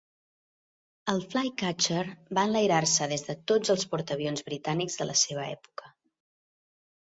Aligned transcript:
El 1.11 1.19
Flycatcher 1.33 1.99
va 2.39 2.47
enlairar-se 2.49 3.09
des 3.13 3.27
de 3.29 3.37
tots 3.53 3.75
els 3.75 3.87
portaavions 3.93 4.45
britànics 4.51 5.01
de 5.03 5.11
la 5.13 5.19
seva 5.27 5.47
època. 5.55 5.95